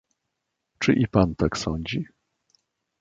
"Czy 0.79 0.93
i 0.93 1.07
pan 1.07 1.35
tak 1.35 1.57
sądzi?" 1.57 2.05